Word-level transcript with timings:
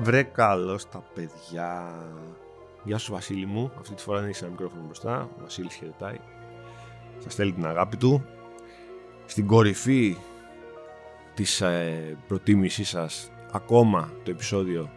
Βρε 0.00 0.22
καλώς 0.22 0.88
τα 0.88 1.04
παιδιά. 1.14 1.94
Γεια 2.84 2.98
σου 2.98 3.12
Βασίλη 3.12 3.46
μου. 3.46 3.72
Αυτή 3.78 3.94
τη 3.94 4.02
φορά 4.02 4.18
δεν 4.18 4.28
έχεις 4.28 4.42
ένα 4.42 4.50
μικρόφωνο 4.50 4.82
μπροστά. 4.84 5.28
Ο 5.36 5.40
Βασίλης 5.42 5.74
χαιρετάει. 5.74 6.18
Σας 7.18 7.32
στέλνει 7.32 7.52
την 7.52 7.66
αγάπη 7.66 7.96
του. 7.96 8.24
Στην 9.26 9.46
κορυφή 9.46 10.16
της 11.34 11.60
ε, 11.60 12.16
προτίμησής 12.28 12.88
σας 12.88 13.30
ακόμα 13.52 14.12
το 14.24 14.30
επεισόδιο 14.30 14.90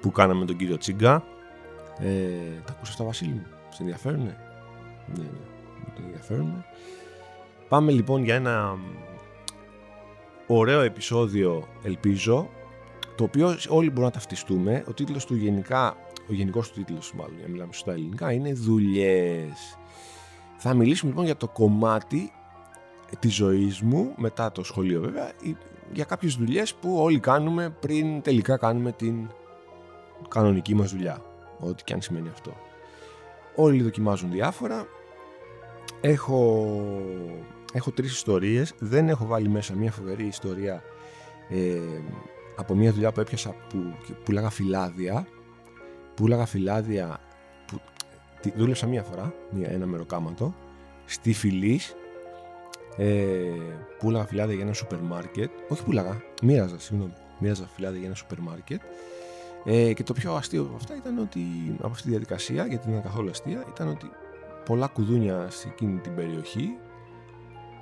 που 0.00 0.10
κάναμε 0.10 0.40
με 0.40 0.46
τον 0.46 0.56
κύριο 0.56 0.76
Τσίγκα. 0.76 1.24
Ε, 1.98 2.08
τα 2.64 2.72
ακούσα 2.72 2.92
αυτά 2.92 3.04
Βασίλη 3.04 3.32
μου; 3.32 3.46
Σε 3.68 3.82
ενδιαφέρουνε; 3.82 4.36
Ναι, 5.14 5.22
ναι. 5.22 5.28
Με 5.98 6.04
ενδιαφέρουνε. 6.04 6.64
Πάμε 7.68 7.92
λοιπόν 7.92 8.24
για 8.24 8.34
ένα 8.34 8.78
ωραίο 10.46 10.80
επεισόδιο 10.80 11.68
ελπίζω 11.82 12.50
το 13.14 13.24
οποίο 13.24 13.56
όλοι 13.68 13.88
μπορούμε 13.88 14.06
να 14.06 14.10
ταυτιστούμε. 14.10 14.84
Ο 14.88 14.92
τίτλος 14.92 15.26
του 15.26 15.34
γενικά, 15.34 15.96
ο 16.28 16.32
γενικός 16.32 16.68
του 16.68 16.74
τίτλος 16.74 17.14
μάλλον, 17.14 17.34
για 17.34 17.46
να 17.46 17.52
μιλάμε 17.52 17.72
σωστά 17.72 17.92
ελληνικά, 17.92 18.32
είναι 18.32 18.52
δουλειές. 18.52 19.78
Θα 20.56 20.74
μιλήσουμε 20.74 21.10
λοιπόν 21.10 21.24
για 21.24 21.36
το 21.36 21.48
κομμάτι 21.48 22.32
της 23.18 23.34
ζωής 23.34 23.80
μου, 23.80 24.14
μετά 24.16 24.52
το 24.52 24.64
σχολείο 24.64 25.00
βέβαια, 25.00 25.32
για 25.92 26.04
κάποιες 26.04 26.34
δουλειές 26.34 26.74
που 26.74 26.96
όλοι 26.98 27.18
κάνουμε 27.18 27.76
πριν 27.80 28.22
τελικά 28.22 28.56
κάνουμε 28.56 28.92
την 28.92 29.28
κανονική 30.28 30.74
μας 30.74 30.90
δουλειά. 30.90 31.22
Ό,τι 31.58 31.84
και 31.84 31.92
αν 31.92 32.00
σημαίνει 32.00 32.28
αυτό. 32.28 32.56
Όλοι 33.54 33.82
δοκιμάζουν 33.82 34.30
διάφορα. 34.30 34.86
Έχω, 36.00 36.76
έχω 37.72 37.90
τρεις 37.90 38.12
ιστορίες. 38.12 38.74
Δεν 38.78 39.08
έχω 39.08 39.26
βάλει 39.26 39.48
μέσα 39.48 39.74
μια 39.74 39.92
φοβερή 39.92 40.26
ιστορία 40.26 40.82
ε, 41.48 41.78
από 42.56 42.74
μια 42.74 42.92
δουλειά 42.92 43.12
που 43.12 43.20
έπιασα 43.20 43.54
που 43.68 43.78
πουλάγα 44.24 44.50
φυλάδια. 44.50 45.26
Πουλάγα 46.14 46.46
φυλάδια 46.46 47.20
που 47.66 47.80
δούλεψα 48.56 48.86
μία 48.86 49.02
φορά, 49.02 49.34
μία, 49.50 49.70
ένα 49.70 49.86
μεροκάματο, 49.86 50.54
στη 51.04 51.32
Φιλής. 51.32 51.94
Ε, 52.96 53.40
πουλάγα 53.98 54.24
φυλάδια 54.24 54.54
για 54.54 54.64
ένα 54.64 54.72
σούπερ 54.72 54.98
μάρκετ. 54.98 55.50
Όχι 55.68 55.84
πουλάγα, 55.84 56.22
μοίραζα, 56.42 56.78
συγγνώμη. 56.78 57.12
Μοίραζα 57.38 57.66
φυλάδια 57.66 57.98
για 57.98 58.06
ένα 58.06 58.16
σούπερ 58.16 58.38
μάρκετ. 58.38 58.80
Ε, 59.64 59.92
και 59.92 60.02
το 60.02 60.12
πιο 60.12 60.34
αστείο 60.34 60.62
από 60.62 60.74
αυτά 60.74 60.96
ήταν 60.96 61.18
ότι, 61.18 61.40
από 61.78 61.86
αυτή 61.86 62.02
τη 62.02 62.08
διαδικασία, 62.08 62.66
γιατί 62.66 62.84
δεν 62.84 62.90
ήταν 62.90 63.02
καθόλου 63.02 63.30
αστεία, 63.30 63.64
ήταν 63.68 63.88
ότι 63.88 64.10
πολλά 64.64 64.86
κουδούνια 64.86 65.46
σε 65.50 65.68
εκείνη 65.68 65.98
την 65.98 66.14
περιοχή, 66.14 66.68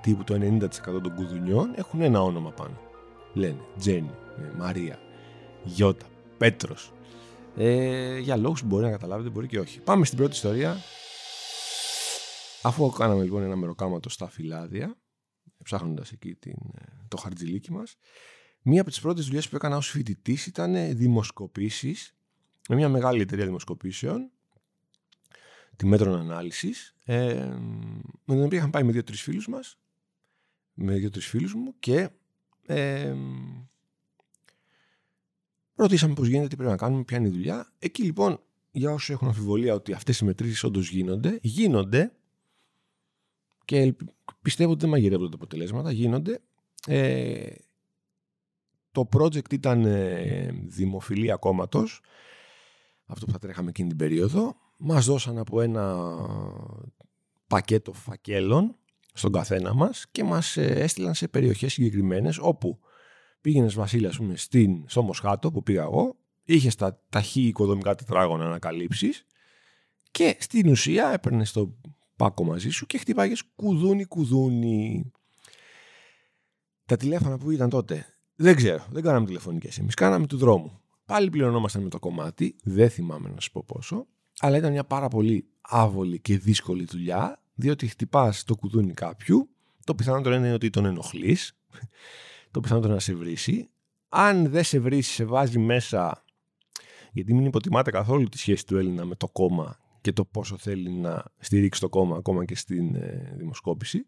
τύπου 0.01 0.25
το 0.25 0.35
90% 0.35 1.01
των 1.03 1.15
κουδουνιών, 1.15 1.73
έχουν 1.77 2.01
ένα 2.01 2.23
όνομα 2.23 2.51
πάνω. 2.51 2.92
Λένε 3.33 3.61
Τζένι, 3.79 4.11
ε, 4.39 4.57
Μαρία, 4.57 4.99
Γιώτα, 5.65 6.07
Πέτρος. 6.39 6.93
Ε, 7.57 8.19
για 8.19 8.37
λόγους 8.37 8.61
που 8.61 8.67
μπορεί 8.67 8.85
να 8.85 8.91
καταλάβετε, 8.91 9.29
μπορεί 9.29 9.47
και 9.47 9.59
όχι. 9.59 9.81
Πάμε 9.81 10.05
στην 10.05 10.19
πρώτη 10.19 10.33
ιστορία. 10.33 10.77
Αφού 12.63 12.91
κάναμε 12.91 13.23
λοιπόν 13.23 13.43
ένα 13.43 13.57
μεροκάματο 13.57 14.09
στα 14.09 14.29
φυλάδια, 14.29 14.97
ψάχνοντας 15.63 16.13
εκεί 16.13 16.35
την, 16.35 16.53
ε, 16.53 16.85
το 17.09 17.17
χαρτζιλίκι 17.17 17.73
μας, 17.73 17.97
μία 18.63 18.81
από 18.81 18.91
τις 18.91 19.01
πρώτες 19.01 19.25
δουλειές 19.25 19.49
που 19.49 19.57
έκανα 19.57 19.77
ως 19.77 19.89
φοιτητής 19.89 20.47
ήταν 20.47 20.97
δημοσκοπήσεις 20.97 22.17
με 22.69 22.75
μια 22.75 22.89
μεγάλη 22.89 23.21
εταιρεία 23.21 23.45
δημοσκοπήσεων, 23.45 24.31
τη 25.77 25.87
Μέτρων 25.87 26.21
Ανάλυσης, 26.21 26.95
ε, 27.05 27.35
με 28.25 28.35
την 28.35 28.45
οποία 28.45 28.59
είχαμε 28.59 28.71
πάει 28.71 28.83
με 28.83 28.93
δύο-τρεις 28.93 29.23
φίλους 29.23 29.49
μας, 29.49 29.79
με 30.75 30.95
δύο-τρεις 30.95 31.27
φίλους 31.27 31.55
μου 31.55 31.75
και 31.79 32.11
ε, 32.67 33.15
ρωτήσαμε 35.75 36.15
πώς 36.15 36.29
γίνεται, 36.29 36.49
τι 36.49 36.57
πρέπει 36.57 36.71
να 36.71 36.77
κάνουμε, 36.77 37.03
ποια 37.03 37.19
είναι 37.19 37.29
η 37.29 37.31
δουλειά. 37.31 37.73
Εκεί 37.79 38.03
λοιπόν, 38.03 38.41
για 38.71 38.93
όσους 38.93 39.11
έχουν 39.11 39.29
αμφιβολία 39.29 39.75
ότι 39.75 39.93
αυτές 39.93 40.19
οι 40.19 40.25
μετρήσεις 40.25 40.65
όντως 40.65 40.91
γίνονται, 40.91 41.39
γίνονται 41.43 42.13
και 43.65 43.95
πιστεύω 44.43 44.71
ότι 44.71 44.81
δεν 44.81 44.89
μαγειρεύονται 44.89 45.29
τα 45.29 45.35
αποτελέσματα, 45.35 45.93
γίνονται. 45.93 46.41
Ε, 46.87 47.55
το 48.93 49.09
project 49.17 49.53
ήταν 49.53 49.85
ε, 49.85 50.51
δημοφιλία 50.67 51.37
κόμματος, 51.37 52.01
αυτό 53.07 53.27
που 53.27 53.33
θα 53.33 53.39
τρέχαμε 53.39 53.69
εκείνη 53.69 53.89
την 53.89 53.99
περίοδο. 53.99 54.57
Μας 54.77 55.07
δώσαν 55.07 55.39
από 55.39 55.61
ένα 55.61 56.15
πακέτο 57.47 57.93
φακέλων 57.93 58.77
στον 59.13 59.33
καθένα 59.33 59.75
μας 59.75 60.07
και 60.11 60.25
μας 60.25 60.57
ε, 60.57 60.67
έστειλαν 60.67 61.15
σε 61.15 61.29
περιοχές 61.29 61.73
συγκεκριμένες 61.73 62.39
όπου 62.39 62.79
πήγαινες 63.41 63.75
Βασίλη, 63.75 64.07
ας 64.07 64.17
πούμε, 64.17 64.37
στην, 64.37 64.85
στο 64.87 65.03
Μοσχάτο 65.03 65.51
που 65.51 65.63
πήγα 65.63 65.83
εγώ, 65.83 66.17
είχες 66.45 66.75
τα 66.75 67.03
ταχύ 67.09 67.43
οικοδομικά 67.47 67.95
τετράγωνα 67.95 68.43
να 68.43 68.49
ανακαλύψει 68.49 69.11
και 70.11 70.37
στην 70.39 70.69
ουσία 70.69 71.13
έπαιρνες 71.13 71.53
το 71.53 71.75
πάκο 72.17 72.45
μαζί 72.45 72.71
σου 72.71 72.87
και 72.87 72.99
χτυπάγες 72.99 73.43
κουδούνι 73.55 74.05
κουδούνι. 74.05 75.13
Τα 76.85 76.97
τηλέφωνα 76.97 77.39
που 77.39 77.51
ήταν 77.51 77.69
τότε, 77.69 78.07
δεν 78.35 78.57
ξέρω, 78.57 78.87
δεν 78.91 79.03
κάναμε 79.03 79.27
τηλεφωνικές 79.27 79.79
εμείς, 79.79 79.95
κάναμε 79.95 80.27
του 80.27 80.37
δρόμου. 80.37 80.81
Πάλι 81.05 81.31
πληρωνόμασταν 81.31 81.83
με 81.83 81.89
το 81.89 81.99
κομμάτι, 81.99 82.57
δεν 82.63 82.91
θυμάμαι 82.91 83.29
να 83.29 83.41
σου 83.41 83.51
πω 83.51 83.65
πόσο, 83.67 84.07
αλλά 84.39 84.57
ήταν 84.57 84.73
μια 84.73 84.85
πάρα 84.85 85.09
πολύ 85.09 85.49
άβολη 85.61 86.21
και 86.21 86.39
δύσκολη 86.39 86.85
δουλειά, 86.85 87.42
διότι 87.63 87.87
χτυπάς 87.87 88.45
το 88.45 88.57
κουδούνι 88.57 88.93
κάποιου, 88.93 89.49
το 89.85 89.95
πιθανότερο 89.95 90.35
είναι 90.35 90.53
ότι 90.53 90.71
τον 90.71 90.85
ενοχλείς 90.85 91.57
το 92.51 92.61
πιθανότερο 92.61 92.93
να 92.93 93.01
σε 93.01 93.15
βρήσει. 93.15 93.71
Αν 94.09 94.49
δεν 94.49 94.65
σε 94.65 94.79
βρίσει, 94.79 95.13
σε 95.13 95.25
βάζει 95.25 95.59
μέσα. 95.59 96.25
Γιατί 97.13 97.35
μην 97.35 97.45
υποτιμάτε 97.45 97.91
καθόλου 97.91 98.29
τη 98.29 98.39
σχέση 98.39 98.67
του 98.67 98.77
Έλληνα 98.77 99.05
με 99.05 99.15
το 99.15 99.29
κόμμα 99.29 99.79
και 100.01 100.13
το 100.13 100.25
πόσο 100.25 100.57
θέλει 100.57 100.91
να 100.91 101.25
στηρίξει 101.39 101.81
το 101.81 101.89
κόμμα 101.89 102.17
ακόμα 102.17 102.45
και 102.45 102.57
στην 102.57 102.95
ε, 102.95 103.35
δημοσκόπηση. 103.37 104.07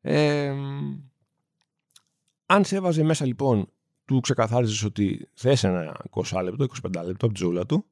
Ε, 0.00 0.54
αν 2.46 2.64
σε 2.64 2.76
έβαζε 2.76 3.02
μέσα 3.02 3.26
λοιπόν, 3.26 3.68
του 4.04 4.20
ξεκαθάριζες 4.20 4.82
ότι 4.82 5.28
θες 5.34 5.64
ένα 5.64 6.04
20 6.10 6.42
λεπτό, 6.42 6.66
25 6.82 7.04
λεπτό 7.04 7.26
από 7.26 7.34
τη 7.34 7.40
ζούλα 7.40 7.66
του. 7.66 7.86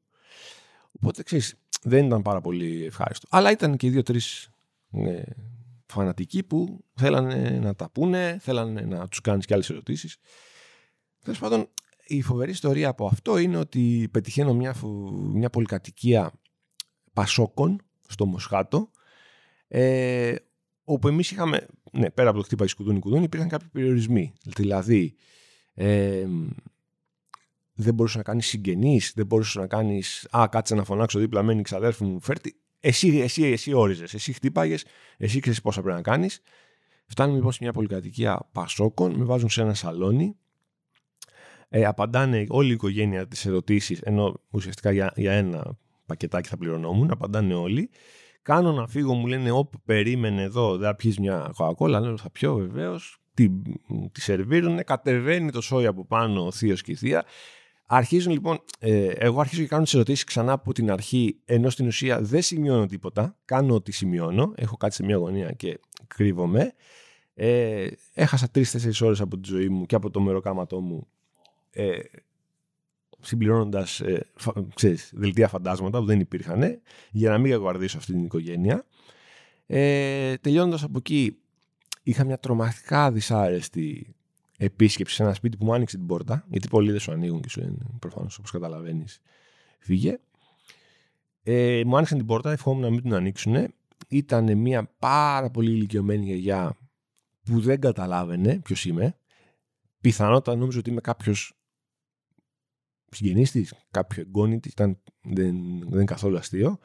Οπότε 0.92 1.22
ξέρεις, 1.22 1.54
δεν 1.82 2.06
ήταν 2.06 2.22
πάρα 2.22 2.40
πολύ 2.40 2.84
ευχάριστο. 2.84 3.26
Αλλά 3.30 3.50
ήταν 3.50 3.76
και 3.76 3.90
δύο-τρεις 3.90 4.44
ε, 4.44 4.53
φανατικοί 5.86 6.42
που 6.42 6.84
θέλανε 6.94 7.58
να 7.62 7.74
τα 7.74 7.90
πούνε, 7.90 8.38
θέλανε 8.40 8.80
να 8.80 9.08
τους 9.08 9.20
κάνεις 9.20 9.46
και 9.46 9.54
άλλες 9.54 9.70
ερωτήσεις. 9.70 10.16
Τέλος 11.22 11.38
πάντων, 11.38 11.68
η 12.06 12.22
φοβερή 12.22 12.50
ιστορία 12.50 12.88
από 12.88 13.06
αυτό 13.06 13.38
είναι 13.38 13.56
ότι 13.56 14.08
πετυχαίνω 14.10 14.54
μια, 14.54 14.74
μια 15.32 15.50
πολυκατοικία 15.50 16.32
Πασόκων 17.12 17.80
στο 18.08 18.26
Μοσχάτο, 18.26 18.90
ε, 19.68 20.34
όπου 20.84 21.08
εμείς 21.08 21.30
είχαμε, 21.30 21.66
ναι, 21.92 22.10
πέρα 22.10 22.28
από 22.28 22.38
το 22.38 22.44
χτύπα 22.44 22.66
σκουδούνι 22.66 22.98
κουδούνι, 22.98 23.24
υπήρχαν 23.24 23.48
κάποιοι 23.48 23.68
περιορισμοί. 23.68 24.32
Δηλαδή, 24.44 25.14
ε, 25.74 26.26
δεν 27.74 27.94
μπορούσες 27.94 28.16
να 28.16 28.22
κάνεις 28.22 28.46
συγγενείς, 28.46 29.12
δεν 29.14 29.26
μπορούσες 29.26 29.54
να 29.54 29.66
κάνεις 29.66 30.28
«Α, 30.30 30.48
κάτσε 30.50 30.74
να 30.74 30.84
φωνάξω 30.84 31.18
δίπλα, 31.18 31.42
μένει 31.42 31.62
ξαδέρφη 31.62 32.04
μου, 32.04 32.20
φέρτη». 32.20 32.63
Εσύ, 32.86 33.18
εσύ, 33.18 33.42
εσύ 33.42 33.72
όριζες, 33.72 34.14
εσύ 34.14 34.32
χτύπαγε, 34.32 34.76
εσύ 35.16 35.40
ξέρεις 35.40 35.60
πόσα 35.60 35.82
πρέπει 35.82 35.96
να 35.96 36.02
κάνεις. 36.02 36.40
Φτάνουμε 37.06 37.36
λοιπόν 37.36 37.52
σε 37.52 37.58
μια 37.62 37.72
πολυκατοικία 37.72 38.48
Πασόκων, 38.52 39.14
με 39.14 39.24
βάζουν 39.24 39.48
σε 39.48 39.62
ένα 39.62 39.74
σαλόνι. 39.74 40.36
Ε, 41.68 41.84
απαντάνε 41.84 42.44
όλη 42.48 42.68
η 42.68 42.72
οικογένεια 42.72 43.28
τις 43.28 43.46
ερωτήσεις, 43.46 44.00
ενώ 44.00 44.40
ουσιαστικά 44.50 44.92
για, 44.92 45.12
για 45.16 45.32
ένα 45.32 45.78
πακετάκι 46.06 46.48
θα 46.48 46.56
πληρωνόμουν. 46.56 47.10
Απαντάνε 47.10 47.54
όλοι. 47.54 47.90
Κάνω 48.42 48.72
να 48.72 48.86
φύγω, 48.86 49.14
μου 49.14 49.26
λένε: 49.26 49.50
Όπ, 49.50 49.72
περίμενε 49.84 50.42
εδώ, 50.42 50.76
δεν 50.76 50.96
πιεις 50.96 51.18
μια 51.18 51.52
κοκακόλα. 51.56 52.00
Λέω: 52.00 52.16
Θα 52.16 52.30
πιω 52.30 52.54
βεβαίως. 52.54 53.18
Τη, 53.34 53.48
τη 54.12 54.20
σερβίρουν, 54.20 54.84
κατεβαίνει 54.84 55.50
το 55.50 55.60
σόι 55.60 55.86
από 55.86 56.04
πάνω 56.04 56.46
ο 56.46 56.52
θείος 56.52 56.82
και 56.82 56.92
η 56.92 56.94
θεία. 56.94 57.24
Αρχίζουν 57.86 58.32
λοιπόν, 58.32 58.60
ε, 58.78 59.06
εγώ 59.06 59.40
αρχίζω 59.40 59.62
και 59.62 59.68
κάνω 59.68 59.82
τις 59.82 59.94
ερωτήσεις 59.94 60.24
ξανά 60.24 60.52
από 60.52 60.72
την 60.72 60.90
αρχή, 60.90 61.38
ενώ 61.44 61.70
στην 61.70 61.86
ουσία 61.86 62.20
δεν 62.22 62.42
σημειώνω 62.42 62.86
τίποτα. 62.86 63.36
Κάνω 63.44 63.74
ό,τι 63.74 63.92
σημειώνω. 63.92 64.52
Έχω 64.56 64.76
κάτι 64.76 64.94
σε 64.94 65.04
μια 65.04 65.16
γωνία 65.16 65.52
και 65.52 65.80
κρύβομαι. 66.06 66.72
Ε, 67.34 67.86
έχασα 68.14 68.48
τρει-τέσσερι 68.48 68.94
ώρες 69.00 69.20
από 69.20 69.38
τη 69.38 69.48
ζωή 69.48 69.68
μου 69.68 69.86
και 69.86 69.94
από 69.94 70.10
το 70.10 70.20
μεροκάματό 70.20 70.80
μου. 70.80 71.06
Ε, 71.70 71.98
Συμπληρώνοντας 73.20 74.00
ε, 74.00 74.26
δελτία 75.12 75.48
φαντάσματα 75.48 75.98
που 75.98 76.04
δεν 76.04 76.20
υπήρχαν, 76.20 76.80
για 77.10 77.30
να 77.30 77.38
μην 77.38 77.52
κακουαρδίσω 77.52 77.98
αυτή 77.98 78.12
την 78.12 78.24
οικογένεια. 78.24 78.86
Ε, 79.66 80.36
Τελειώνοντας 80.36 80.82
από 80.82 80.98
εκεί, 80.98 81.36
είχα 82.02 82.24
μια 82.24 82.38
τρομακτικά 82.38 83.12
δυσάρεστη 83.12 84.14
επίσκεψη 84.58 85.14
σε 85.14 85.22
ένα 85.22 85.34
σπίτι 85.34 85.56
που 85.56 85.64
μου 85.64 85.74
άνοιξε 85.74 85.96
την 85.96 86.06
πόρτα, 86.06 86.44
γιατί 86.48 86.68
πολλοί 86.68 86.90
δεν 86.90 87.00
σου 87.00 87.12
ανοίγουν 87.12 87.40
και 87.40 87.48
σου 87.48 87.60
λένε 87.60 87.76
προφανώς 87.98 88.38
όπως 88.38 88.50
καταλαβαίνεις, 88.50 89.20
φύγε. 89.78 90.18
Ε, 91.42 91.82
μου 91.86 91.96
άνοιξαν 91.96 92.18
την 92.18 92.26
πόρτα, 92.26 92.52
ευχόμουν 92.52 92.82
να 92.82 92.90
μην 92.90 93.02
την 93.02 93.14
ανοίξουν. 93.14 93.74
Ήταν 94.08 94.58
μια 94.58 94.90
πάρα 94.98 95.50
πολύ 95.50 95.70
ηλικιωμένη 95.70 96.24
γιαγιά 96.24 96.76
που 97.42 97.60
δεν 97.60 97.80
καταλάβαινε 97.80 98.58
ποιος 98.58 98.84
είμαι. 98.84 99.16
Πιθανότατα 100.00 100.56
νόμιζε 100.56 100.78
ότι 100.78 100.90
είμαι 100.90 101.00
κάποιος 101.00 101.52
συγγενής 103.10 103.50
της, 103.50 103.74
κάποιο 103.90 104.22
εγγόνι 104.22 104.60
της, 104.60 104.72
δεν, 104.76 104.98
δεν 105.22 105.54
είναι 105.92 106.04
καθόλου 106.04 106.36
αστείο. 106.36 106.78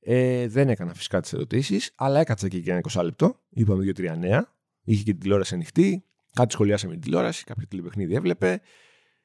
Ε, 0.00 0.48
δεν 0.48 0.68
έκανα 0.68 0.94
φυσικά 0.94 1.20
τις 1.20 1.32
ερωτήσεις, 1.32 1.92
αλλά 1.94 2.20
έκατσα 2.20 2.48
και 2.48 2.58
για 2.58 2.72
ένα 2.72 2.82
20 2.92 3.04
λεπτό. 3.04 3.40
Είπαμε 3.48 3.82
δύο-τρία 3.82 4.16
νέα. 4.16 4.52
Είχε 4.84 5.02
και 5.02 5.10
την 5.10 5.20
τηλεόραση 5.20 5.54
ανοιχτή. 5.54 6.04
Κάτι 6.32 6.52
σχολιάσαμε 6.52 6.92
την 6.92 7.02
τηλεόραση. 7.02 7.44
Κάποιο 7.44 7.66
τηλεπαιχνίδι 7.66 8.14
έβλεπε. 8.14 8.60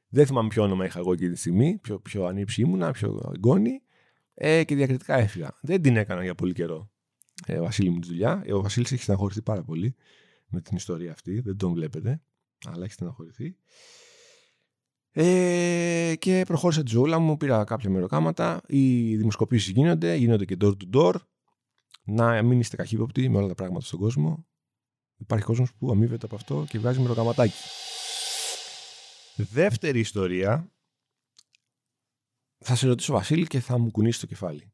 Δεν 0.07 0.25
θυμάμαι 0.25 0.47
ποιο 0.47 0.63
όνομα 0.63 0.85
είχα 0.85 0.99
εγώ 0.99 1.13
εκείνη 1.13 1.31
τη 1.31 1.39
στιγμή. 1.39 1.77
Πιο, 1.81 1.99
πιο 1.99 2.25
ανήψη 2.25 2.61
ήμουνα, 2.61 2.91
πιο 2.91 3.31
εγγόνι. 3.35 3.81
Ε, 4.33 4.63
και 4.63 4.75
διακριτικά 4.75 5.15
έφυγα. 5.17 5.57
Δεν 5.61 5.81
την 5.81 5.97
έκανα 5.97 6.23
για 6.23 6.35
πολύ 6.35 6.53
καιρό. 6.53 6.91
Ε, 7.45 7.57
ο 7.59 7.63
Βασίλη 7.63 7.89
μου 7.89 7.99
τη 7.99 8.07
δουλειά. 8.07 8.43
Ε, 8.45 8.53
ο 8.53 8.61
Βασίλης 8.61 8.91
έχει 8.91 9.01
στεναχωρηθεί 9.01 9.41
πάρα 9.41 9.63
πολύ 9.63 9.95
με 10.47 10.61
την 10.61 10.75
ιστορία 10.75 11.11
αυτή. 11.11 11.39
Δεν 11.39 11.57
τον 11.57 11.73
βλέπετε. 11.73 12.21
Αλλά 12.67 12.83
έχει 12.83 12.93
στεναχωρηθεί. 12.93 13.57
Ε, 15.11 16.13
και 16.19 16.43
προχώρησα 16.47 16.83
τη 16.83 16.89
ζούλα 16.89 17.19
μου, 17.19 17.37
πήρα 17.37 17.63
κάποια 17.63 17.89
μεροκάματα. 17.89 18.61
Οι 18.67 19.15
δημοσκοπήσεις 19.15 19.71
γίνονται, 19.71 20.15
γίνονται 20.15 20.45
και 20.45 20.57
door 20.61 20.71
to 20.71 20.95
door. 20.95 21.13
Να 22.03 22.41
μην 22.41 22.59
είστε 22.59 22.75
καχύποπτοι 22.75 23.29
με 23.29 23.37
όλα 23.37 23.47
τα 23.47 23.55
πράγματα 23.55 23.85
στον 23.85 23.99
κόσμο. 23.99 24.45
Υπάρχει 25.17 25.45
κόσμος 25.45 25.73
που 25.73 25.91
αμείβεται 25.91 26.25
από 26.25 26.35
αυτό 26.35 26.65
και 26.69 26.79
βγάζει 26.79 26.99
μεροκαματάκι. 26.99 27.57
Δεύτερη 29.35 29.99
ιστορία. 29.99 30.71
Θα 32.57 32.75
σε 32.75 32.87
ρωτήσω, 32.87 33.13
Βασίλη, 33.13 33.47
και 33.47 33.59
θα 33.59 33.77
μου 33.77 33.91
κουνήσει 33.91 34.19
το 34.19 34.25
κεφάλι. 34.25 34.73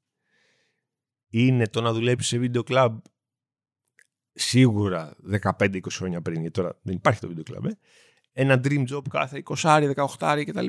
Είναι 1.30 1.68
το 1.68 1.82
να 1.82 1.94
δουλέψεις 1.94 2.30
σε 2.30 2.38
βίντεο 2.38 2.64
κλαμπ 2.64 3.00
σίγουρα 4.34 5.16
15-20 5.60 5.80
χρόνια 5.90 6.22
πριν, 6.22 6.40
γιατί 6.40 6.54
τώρα 6.54 6.80
δεν 6.82 6.96
υπάρχει 6.96 7.20
το 7.20 7.28
βίντεο 7.28 7.44
κλαμπ, 7.44 7.66
ε; 7.66 7.78
ένα 8.32 8.62
dream 8.64 8.88
job 8.88 9.02
κάθε 9.10 9.44
20, 9.46 9.94
18 10.18 10.44
κτλ. 10.46 10.66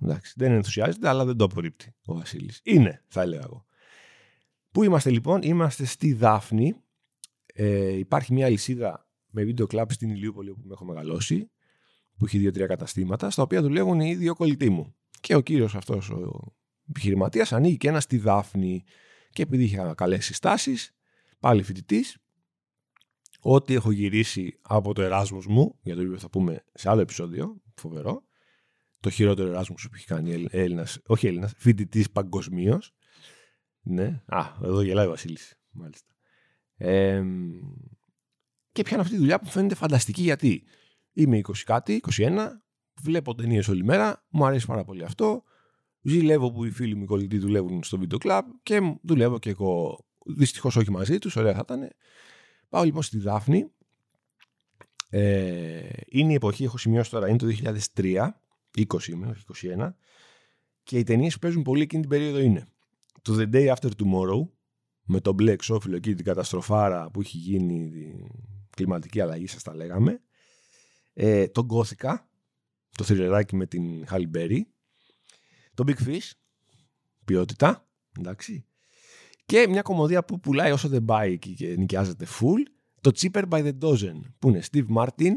Εντάξει, 0.00 0.32
δεν 0.36 0.52
ενθουσιάζεται, 0.52 1.08
αλλά 1.08 1.24
δεν 1.24 1.36
το 1.36 1.44
απορρίπτει 1.44 1.94
ο 2.04 2.14
Βασίλης. 2.14 2.60
Είναι, 2.62 3.04
θα 3.06 3.22
έλεγα 3.22 3.42
εγώ. 3.44 3.64
Πού 4.70 4.82
είμαστε 4.82 5.10
λοιπόν, 5.10 5.42
είμαστε 5.42 5.84
στη 5.84 6.12
Δάφνη. 6.12 6.76
Ε, 7.58 7.96
υπάρχει 7.96 8.32
μια 8.32 8.48
λυσίδα 8.48 9.08
με 9.30 9.44
βίντεο 9.44 9.66
κλαμπ 9.66 9.90
στην 9.90 10.10
Ηλιούπολη 10.10 10.50
όπου 10.50 10.62
με 10.64 10.72
έχω 10.72 10.84
μεγαλώσει, 10.84 11.50
που 12.16 12.24
έχει 12.24 12.38
δύο-τρία 12.38 12.66
καταστήματα, 12.66 13.30
στα 13.30 13.42
οποία 13.42 13.62
δουλεύουν 13.62 14.00
οι 14.00 14.14
δύο 14.14 14.34
κολλητοί 14.34 14.70
μου. 14.70 14.94
Και 15.20 15.34
ο 15.34 15.40
κύριος 15.40 15.74
αυτός 15.74 16.10
ο 16.10 16.54
επιχειρηματίας 16.88 17.52
ανοίγει 17.52 17.76
και 17.76 17.88
ένα 17.88 18.00
στη 18.00 18.18
Δάφνη. 18.18 18.84
Και 19.30 19.42
επειδή 19.42 19.64
είχε 19.64 19.92
καλές 19.96 20.24
συστάσεις, 20.24 20.92
πάλι 21.40 21.62
φοιτητής, 21.62 22.16
ό,τι 23.40 23.74
έχω 23.74 23.90
γυρίσει 23.90 24.58
από 24.62 24.94
το 24.94 25.02
Εράσμο 25.02 25.42
μου, 25.48 25.78
για 25.82 25.94
το 25.94 26.00
οποίο 26.02 26.18
θα 26.18 26.30
πούμε 26.30 26.64
σε 26.74 26.90
άλλο 26.90 27.00
επεισόδιο, 27.00 27.62
φοβερό, 27.74 28.24
το 29.00 29.10
χειρότερο 29.10 29.48
Εράσμο 29.48 29.76
που 29.76 29.90
έχει 29.94 30.06
κάνει 30.06 30.46
Έλληνας, 30.50 30.98
όχι 31.06 31.26
Έλληνας, 31.26 31.52
φοιτητής 31.56 32.10
παγκοσμίως. 32.10 32.92
Ναι, 33.82 34.22
α, 34.26 34.44
εδώ 34.62 34.82
γελάει 34.82 35.06
ο 35.06 35.10
Βασίλης, 35.10 35.58
μάλιστα. 35.70 36.15
Ε, 36.76 37.22
και 38.72 38.82
πιάνω 38.82 39.02
αυτή 39.02 39.14
τη 39.14 39.20
δουλειά 39.20 39.38
που 39.38 39.46
φαίνεται 39.46 39.74
φανταστική 39.74 40.22
γιατί 40.22 40.64
είμαι 41.12 41.40
20 41.42 41.52
κάτι, 41.64 42.00
21, 42.16 42.48
βλέπω 43.02 43.34
ταινίες 43.34 43.68
όλη 43.68 43.84
μέρα, 43.84 44.26
μου 44.30 44.46
αρέσει 44.46 44.66
πάρα 44.66 44.84
πολύ 44.84 45.04
αυτό. 45.04 45.42
Ζηλεύω 46.02 46.52
που 46.52 46.64
οι 46.64 46.70
φίλοι 46.70 46.94
μου 46.94 47.02
οι 47.02 47.06
κολλητοί 47.06 47.38
δουλεύουν 47.38 47.82
στο 47.82 47.98
βίντεο 47.98 48.18
κλαμπ 48.18 48.46
και 48.62 48.98
δουλεύω 49.02 49.38
και 49.38 49.50
εγώ. 49.50 50.04
Δυστυχώς 50.26 50.76
όχι 50.76 50.90
μαζί 50.90 51.18
τους, 51.18 51.36
ωραία 51.36 51.52
θα 51.52 51.60
ήταν. 51.62 51.88
Πάω 52.68 52.84
λοιπόν 52.84 53.02
στη 53.02 53.18
Δάφνη. 53.18 53.70
Ε, 55.08 55.88
είναι 56.06 56.32
η 56.32 56.34
εποχή, 56.34 56.64
έχω 56.64 56.78
σημειώσει 56.78 57.10
τώρα, 57.10 57.28
είναι 57.28 57.38
το 57.38 57.46
2003, 57.94 58.28
20 58.76 59.06
είμαι, 59.08 59.26
όχι 59.26 59.72
21. 59.78 59.94
Και 60.82 60.98
οι 60.98 61.02
ταινίες 61.02 61.34
που 61.34 61.38
παίζουν 61.38 61.62
πολύ 61.62 61.82
εκείνη 61.82 62.00
την 62.00 62.10
περίοδο 62.10 62.38
είναι 62.38 62.66
το 63.22 63.36
The 63.38 63.54
Day 63.54 63.74
After 63.74 63.88
Tomorrow, 63.88 64.48
με 65.06 65.20
τον 65.20 65.34
μπλε 65.34 65.52
εξώφυλλο 65.52 65.96
εκεί, 65.96 66.14
την 66.14 66.24
καταστροφάρα 66.24 67.10
που 67.10 67.20
έχει 67.20 67.36
γίνει, 67.36 67.90
την 67.90 68.28
κλιματική 68.70 69.20
αλλαγή, 69.20 69.46
σας 69.46 69.62
τα 69.62 69.74
λέγαμε. 69.74 70.20
Ε, 71.12 71.48
το 71.48 71.66
Gothica, 71.70 72.14
το 72.96 73.04
θρυλεράκι 73.04 73.56
με 73.56 73.66
την 73.66 74.04
Halle 74.10 74.36
Berry. 74.36 74.60
Το 75.74 75.84
Big 75.86 76.06
Fish, 76.06 76.30
ποιότητα, 77.24 77.88
εντάξει. 78.18 78.66
Και 79.46 79.66
μια 79.68 79.82
κομμωδία 79.82 80.24
που 80.24 80.40
πουλάει 80.40 80.72
όσο 80.72 80.88
δεν 80.88 81.04
πάει 81.04 81.38
και 81.38 81.74
νοικιάζεται 81.76 82.26
full, 82.40 82.70
το 83.00 83.10
Cheaper 83.14 83.48
by 83.48 83.64
the 83.64 83.78
Dozen, 83.80 84.20
που 84.38 84.48
είναι 84.48 84.62
Steve 84.70 84.86
Martin, 84.96 85.32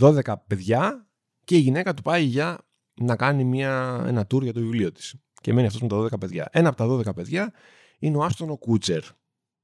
12 0.00 0.34
παιδιά 0.46 1.08
και 1.44 1.56
η 1.56 1.60
γυναίκα 1.60 1.94
του 1.94 2.02
πάει 2.02 2.24
για 2.24 2.58
να 2.94 3.16
κάνει 3.16 3.44
μια, 3.44 4.04
ένα 4.06 4.22
tour 4.22 4.42
για 4.42 4.52
το 4.52 4.60
βιβλίο 4.60 4.92
της. 4.92 5.14
Και 5.40 5.52
μένει 5.52 5.66
αυτός 5.66 5.82
με 5.82 5.88
τα 5.88 5.96
12 5.96 6.20
παιδιά. 6.20 6.48
Ένα 6.52 6.68
από 6.68 6.76
τα 6.76 7.10
12 7.10 7.14
παιδιά 7.14 7.52
είναι 8.00 8.16
ο 8.16 8.22
Άστον 8.22 8.50
ο 8.50 8.56
Κούτσερ, 8.56 9.02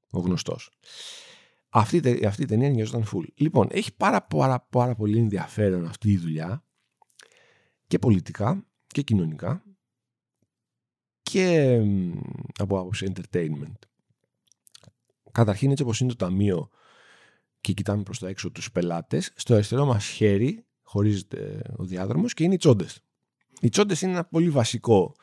ο 0.09 0.19
γνωστός. 0.19 0.71
Αυτή, 1.69 2.25
αυτή 2.25 2.41
η 2.41 2.45
ταινία 2.45 2.69
νοιάζονταν 2.69 3.09
full. 3.13 3.25
Λοιπόν, 3.35 3.67
έχει 3.71 3.95
πάρα, 3.95 4.21
πάρα, 4.21 4.59
πάρα 4.59 4.95
πολύ 4.95 5.17
ενδιαφέρον 5.17 5.85
αυτή 5.85 6.11
η 6.11 6.17
δουλειά 6.17 6.65
και 7.87 7.99
πολιτικά 7.99 8.65
και 8.87 9.01
κοινωνικά 9.01 9.63
και 11.21 11.79
από 12.57 12.79
άποψη 12.79 13.13
entertainment. 13.13 13.77
Καταρχήν 15.31 15.71
έτσι 15.71 15.83
όπως 15.83 15.99
είναι 15.99 16.09
το 16.09 16.15
ταμείο 16.15 16.69
και 17.61 17.73
κοιτάμε 17.73 18.03
προς 18.03 18.19
τα 18.19 18.27
έξω 18.27 18.51
τους 18.51 18.71
πελάτες, 18.71 19.33
στο 19.35 19.53
αριστερό 19.53 19.85
μας 19.85 20.05
χέρι 20.05 20.65
χωρίζεται 20.81 21.61
ο 21.77 21.83
διάδρομος 21.83 22.33
και 22.33 22.43
είναι 22.43 22.53
οι 22.53 22.57
τσόντες. 22.57 22.99
Οι 23.61 23.69
τσόντες 23.69 24.01
είναι 24.01 24.11
ένα 24.11 24.25
πολύ 24.25 24.49
βασικό 24.49 25.15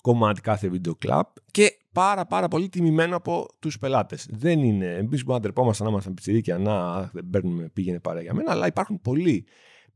κομμάτι 0.00 0.40
κάθε 0.40 0.68
βίντεο 0.68 0.94
κλαμπ 0.94 1.26
και 1.50 1.81
πάρα 1.92 2.26
πάρα 2.26 2.48
πολύ 2.48 2.68
τιμημένο 2.68 3.16
από 3.16 3.48
τους 3.58 3.78
πελάτες. 3.78 4.28
Δεν 4.30 4.62
είναι, 4.62 4.86
εμείς 4.86 5.20
μπορούμε 5.20 5.34
να 5.34 5.40
ντρεπόμαστε 5.40 5.84
να 5.84 5.90
είμαστε 5.90 6.10
πιτσιρίκια, 6.10 6.58
να 6.58 7.02
δεν 7.02 7.28
παίρνουμε, 7.30 7.68
πήγαινε 7.68 8.00
παρά 8.00 8.22
για 8.22 8.34
μένα, 8.34 8.50
αλλά 8.50 8.66
υπάρχουν 8.66 9.00
πολύ 9.00 9.46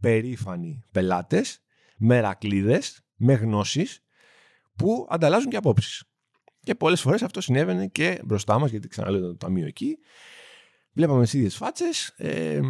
περήφανοι 0.01 0.83
πελάτες, 0.93 1.63
μερακλείδες, 1.97 3.05
με 3.17 3.35
γνώσεις 3.35 4.03
που 4.77 5.07
ανταλλάζουν 5.11 5.51
και 5.51 5.57
απόψεις. 5.57 6.05
Και 6.61 6.75
πολλές 6.75 7.01
φορές 7.01 7.23
αυτό 7.23 7.41
συνέβαινε 7.41 7.87
και 7.87 8.21
μπροστά 8.25 8.59
μας, 8.59 8.71
γιατί 8.71 8.89
ξαναλέω 8.89 9.21
το 9.21 9.37
ταμείο 9.37 9.67
εκεί. 9.67 9.99
Βλέπαμε 10.93 11.23
τις 11.23 11.33
ίδιες 11.33 11.57
φάτσες. 11.57 12.09
Ε, 12.17 12.61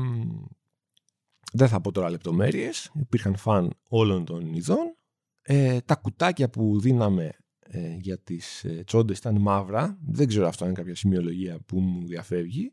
δεν 1.52 1.68
θα 1.68 1.80
πω 1.80 1.92
τώρα 1.92 2.10
λεπτομέρειες. 2.10 2.90
Υπήρχαν 2.94 3.36
φαν 3.36 3.72
όλων 3.88 4.24
των 4.24 4.54
ειδών. 4.54 4.96
Ε, 5.42 5.80
τα 5.80 5.94
κουτάκια 5.94 6.48
που 6.50 6.80
δίναμε 6.80 7.36
ε, 7.68 7.96
για 8.00 8.18
τις 8.18 8.64
ε, 8.64 8.82
τσόντες 8.86 9.18
ήταν 9.18 9.40
μαύρα. 9.40 9.98
Δεν 10.06 10.26
ξέρω 10.26 10.46
αυτό 10.46 10.64
αν 10.64 10.70
είναι 10.70 10.78
κάποια 10.78 10.94
σημειολογία 10.94 11.58
που 11.66 11.80
μου 11.80 12.06
διαφεύγει. 12.06 12.72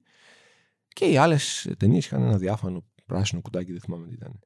Και 0.87 1.05
οι 1.05 1.17
άλλες 1.17 1.73
ταινίες 1.77 2.05
είχαν 2.05 2.21
ένα 2.21 2.37
διάφανο 2.37 2.85
πράσινο 3.05 3.41
κουτάκι, 3.41 3.71
δεν 3.71 3.81
θυμάμαι 3.81 4.07
τι 4.07 4.13
ήταν. 4.13 4.39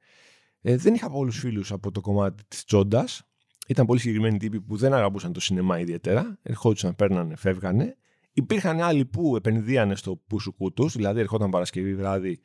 Ε, 0.60 0.76
δεν 0.76 0.94
είχα 0.94 1.10
πολλούς 1.10 1.38
φίλους 1.38 1.72
από 1.72 1.90
το 1.90 2.00
κομμάτι 2.00 2.42
της 2.48 2.64
τσόντας. 2.64 3.22
Ήταν 3.68 3.86
πολύ 3.86 4.00
συγκεκριμένοι 4.00 4.38
τύποι 4.38 4.60
που 4.60 4.76
δεν 4.76 4.92
αγαπούσαν 4.92 5.32
το 5.32 5.40
σινεμά 5.40 5.78
ιδιαίτερα. 5.78 6.38
Ερχόντουσαν, 6.42 6.96
παίρνανε, 6.96 7.36
φεύγανε. 7.36 7.96
Υπήρχαν 8.32 8.80
άλλοι 8.80 9.04
που 9.04 9.36
επενδύανε 9.36 9.96
στο 9.96 10.16
πουσουκού 10.26 10.72
του, 10.72 10.88
δηλαδή 10.88 11.20
ερχόταν 11.20 11.50
Παρασκευή 11.50 11.94
βράδυ 11.94 12.40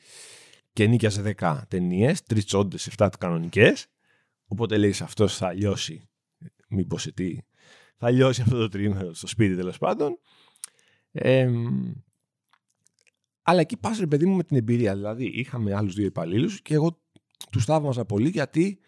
και 0.73 0.87
νίκιαζε 0.87 1.35
10 1.37 1.61
ταινίες, 1.67 2.23
τρεις 2.23 2.45
τσόντες, 2.45 2.89
7 2.97 3.09
κανονικές. 3.19 3.87
Οπότε 4.45 4.77
λέει 4.77 4.95
αυτός 5.01 5.37
θα 5.37 5.53
λιώσει. 5.53 6.09
Μήπως 6.69 7.11
τι. 7.13 7.37
Θα 8.03 8.11
λιώσει 8.11 8.41
αυτό 8.41 8.57
το 8.57 8.67
τρίμερο 8.67 9.13
στο 9.13 9.27
σπίτι 9.27 9.55
τέλος 9.55 9.77
πάντων. 9.77 10.19
Ε, 11.11 11.49
αλλά 13.41 13.59
εκεί 13.59 13.77
πας 13.77 13.99
ρε 13.99 14.07
παιδί 14.07 14.25
μου 14.25 14.35
με 14.35 14.43
την 14.43 14.57
εμπειρία. 14.57 14.95
Δηλαδή 14.95 15.25
είχαμε 15.25 15.73
άλλους 15.73 15.93
δύο 15.93 16.05
υπαλλήλους 16.05 16.61
και 16.61 16.73
εγώ 16.73 17.01
τους 17.49 17.65
θαύμαζα 17.65 18.05
πολύ 18.05 18.29
γιατί 18.29 18.79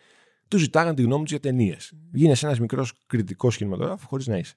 τους 0.48 0.62
ζητάγαν 0.62 0.96
τη 0.96 1.02
γνώμη 1.02 1.22
τους 1.22 1.32
για 1.32 1.40
ταινίες. 1.40 1.94
Γίνεσαι 2.14 2.46
ένας 2.46 2.60
μικρός 2.60 2.94
κριτικός 3.08 3.58
κινηματογράφος 3.58 4.08
χωρίς 4.08 4.28
να 4.28 4.38
είσαι. 4.38 4.56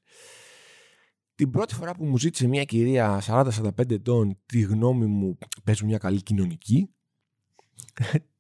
Την 1.35 1.51
πρώτη 1.51 1.75
φορά 1.75 1.95
που 1.95 2.05
μου 2.05 2.19
ζήτησε 2.19 2.47
μια 2.47 2.65
κυρία 2.65 3.23
40-45 3.27 3.91
ετών 3.91 4.39
τη 4.47 4.61
γνώμη 4.61 5.07
μου, 5.07 5.39
παίζουν 5.65 5.87
μια 5.89 5.99
καλή 5.99 6.23
κοινωνική. 6.23 6.91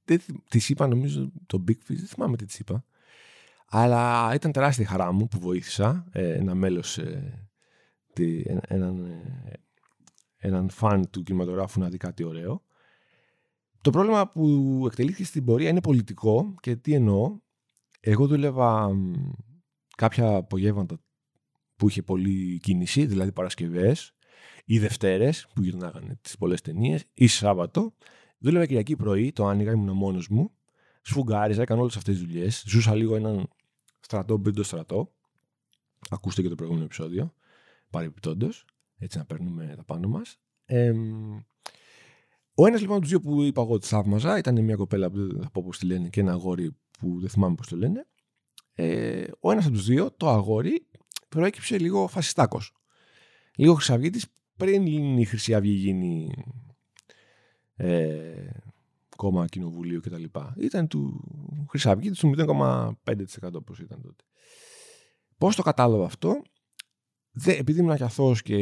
της 0.48 0.68
είπα, 0.68 0.86
νομίζω, 0.86 1.32
το 1.46 1.64
Big 1.68 1.72
Fish, 1.72 1.96
δεν 1.96 2.06
θυμάμαι 2.06 2.36
τι 2.36 2.44
της 2.44 2.58
είπα. 2.58 2.84
Αλλά 3.70 4.34
ήταν 4.34 4.52
τεράστια 4.52 4.86
χαρά 4.86 5.12
μου 5.12 5.28
που 5.28 5.38
βοήθησα 5.38 6.06
ε, 6.12 6.34
ένα 6.34 6.54
μέλος, 6.54 6.98
ε, 6.98 7.48
έναν, 8.68 9.04
ε, 9.04 9.52
έναν 10.36 10.70
φαν 10.70 11.10
του 11.10 11.22
κινηματογράφου 11.22 11.80
να 11.80 11.88
δει 11.88 11.96
κάτι 11.96 12.24
ωραίο. 12.24 12.62
Το 13.80 13.90
πρόβλημα 13.90 14.30
που 14.30 14.82
εκτελήθηκε 14.86 15.24
στην 15.24 15.44
πορεία 15.44 15.68
είναι 15.68 15.80
πολιτικό 15.80 16.54
και 16.60 16.76
τι 16.76 16.94
εννοώ. 16.94 17.38
Εγώ 18.00 18.26
δούλευα 18.26 18.90
κάποια 19.96 20.36
απογεύματα 20.36 21.00
που 21.76 21.88
είχε 21.88 22.02
πολλή 22.02 22.58
κίνηση, 22.58 23.06
δηλαδή 23.06 23.32
Παρασκευές 23.32 24.14
ή 24.64 24.78
Δευτέρες 24.78 25.46
που 25.54 25.62
γυρνάγανε 25.62 26.18
τις 26.20 26.36
πολλές 26.36 26.60
ταινίες, 26.60 27.04
ή 27.14 27.26
Σάββατο. 27.26 27.94
Δούλευα 28.38 28.66
Κυριακή 28.66 28.96
πρωί, 28.96 29.32
το 29.32 29.46
άνοιγα, 29.46 29.72
ήμουν 29.72 29.96
μόνος 29.96 30.28
μου. 30.28 30.50
Σφουγγάριζα, 31.02 31.62
έκανα 31.62 31.80
όλες 31.80 31.96
αυτές 31.96 32.18
τις 32.18 32.26
δουλειές. 32.26 32.64
Ζούσα 32.66 32.94
λίγο 32.94 33.16
έναν 33.16 33.48
στρατό 34.08 34.38
πριν 34.38 34.54
το 34.54 34.62
στρατό. 34.62 35.12
Ακούστε 36.10 36.42
και 36.42 36.48
το 36.48 36.54
προηγούμενο 36.54 36.84
επεισόδιο. 36.84 37.34
Παρεμπιπτόντως. 37.90 38.64
Έτσι 38.98 39.18
να 39.18 39.24
παίρνουμε 39.24 39.72
τα 39.76 39.84
πάνω 39.84 40.08
μας. 40.08 40.40
Ε, 40.64 40.92
ο 42.54 42.66
ένας 42.66 42.80
λοιπόν 42.80 42.96
από 42.96 43.00
τους 43.00 43.10
δύο 43.10 43.20
που 43.20 43.42
είπα 43.42 43.62
εγώ 43.62 43.72
ότι 43.72 43.86
θαύμαζα 43.86 44.38
ήταν 44.38 44.64
μια 44.64 44.76
κοπέλα 44.76 45.10
που 45.10 45.16
δεν 45.16 45.42
θα 45.42 45.50
πω 45.50 45.62
πώς 45.62 45.78
τη 45.78 45.86
λένε 45.86 46.08
και 46.08 46.20
ένα 46.20 46.32
αγόρι 46.32 46.76
που 46.98 47.20
δεν 47.20 47.28
θυμάμαι 47.28 47.54
πώς 47.54 47.68
το 47.68 47.76
λένε. 47.76 48.06
Ε, 48.74 49.24
ο 49.40 49.50
ένας 49.50 49.64
από 49.66 49.74
τους 49.74 49.86
δύο, 49.86 50.10
το 50.10 50.28
αγόρι, 50.28 50.86
προέκυψε 51.28 51.78
λίγο 51.78 52.06
φασιστάκος. 52.06 52.76
Λίγο 53.56 53.74
χρυσαυγίτης 53.74 54.26
πριν 54.56 54.86
η 55.18 55.24
Χρυσή 55.24 55.54
Αυγή 55.54 55.72
γίνει 55.72 56.30
ε, 57.76 58.50
κόμμα 59.18 59.46
κοινοβουλίου 59.46 60.00
κτλ. 60.00 60.24
Ήταν 60.56 60.88
του 60.88 61.20
Χρυσαυγίτη 61.68 62.18
του 62.18 62.34
0,5% 62.36 63.52
όπως 63.52 63.78
ήταν 63.78 64.02
τότε. 64.02 64.24
Πώς 65.38 65.56
το 65.56 65.62
κατάλαβα 65.62 66.04
αυτό, 66.04 66.42
Δε, 67.40 67.52
επειδή 67.52 67.80
ήμουν 67.80 68.02
αθώο 68.02 68.34
και 68.34 68.54